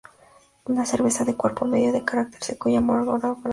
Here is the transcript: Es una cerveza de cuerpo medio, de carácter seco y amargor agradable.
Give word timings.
Es 0.65 0.65
una 0.71 0.83
cerveza 0.87 1.25
de 1.25 1.35
cuerpo 1.35 1.63
medio, 1.65 1.91
de 1.91 2.03
carácter 2.03 2.41
seco 2.43 2.69
y 2.69 2.75
amargor 2.75 3.17
agradable. 3.23 3.49